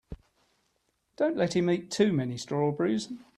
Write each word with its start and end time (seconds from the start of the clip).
Don't 1.15 1.37
let 1.37 1.55
him 1.55 1.69
eat 1.69 1.91
too 1.91 2.11
many 2.11 2.35
strawberries. 2.35 3.09